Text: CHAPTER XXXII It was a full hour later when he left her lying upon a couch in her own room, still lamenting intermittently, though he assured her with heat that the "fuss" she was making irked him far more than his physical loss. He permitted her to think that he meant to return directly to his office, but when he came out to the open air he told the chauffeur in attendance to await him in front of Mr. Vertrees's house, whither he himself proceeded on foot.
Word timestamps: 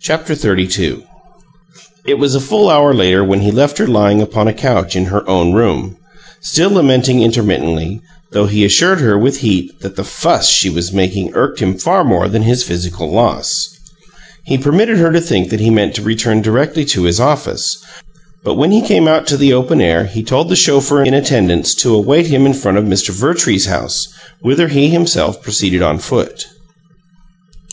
CHAPTER 0.00 0.34
XXXII 0.34 1.06
It 2.04 2.14
was 2.18 2.34
a 2.34 2.40
full 2.40 2.68
hour 2.68 2.92
later 2.92 3.22
when 3.22 3.38
he 3.42 3.52
left 3.52 3.78
her 3.78 3.86
lying 3.86 4.20
upon 4.20 4.48
a 4.48 4.52
couch 4.52 4.96
in 4.96 5.04
her 5.04 5.22
own 5.30 5.52
room, 5.52 5.96
still 6.40 6.70
lamenting 6.72 7.22
intermittently, 7.22 8.00
though 8.32 8.46
he 8.46 8.64
assured 8.64 8.98
her 8.98 9.16
with 9.16 9.42
heat 9.42 9.70
that 9.78 9.94
the 9.94 10.02
"fuss" 10.02 10.48
she 10.48 10.68
was 10.68 10.92
making 10.92 11.32
irked 11.36 11.60
him 11.60 11.78
far 11.78 12.02
more 12.02 12.26
than 12.26 12.42
his 12.42 12.64
physical 12.64 13.12
loss. 13.12 13.68
He 14.44 14.58
permitted 14.58 14.98
her 14.98 15.12
to 15.12 15.20
think 15.20 15.50
that 15.50 15.60
he 15.60 15.70
meant 15.70 15.94
to 15.94 16.02
return 16.02 16.42
directly 16.42 16.84
to 16.86 17.04
his 17.04 17.20
office, 17.20 17.78
but 18.42 18.54
when 18.54 18.72
he 18.72 18.82
came 18.82 19.06
out 19.06 19.28
to 19.28 19.36
the 19.36 19.52
open 19.52 19.80
air 19.80 20.02
he 20.04 20.24
told 20.24 20.48
the 20.48 20.56
chauffeur 20.56 21.04
in 21.04 21.14
attendance 21.14 21.76
to 21.76 21.94
await 21.94 22.26
him 22.26 22.44
in 22.44 22.54
front 22.54 22.76
of 22.76 22.86
Mr. 22.86 23.10
Vertrees's 23.10 23.66
house, 23.68 24.08
whither 24.40 24.66
he 24.66 24.88
himself 24.88 25.40
proceeded 25.40 25.80
on 25.80 26.00
foot. 26.00 26.46